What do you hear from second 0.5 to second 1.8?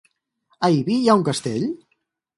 A Ibi hi ha un castell?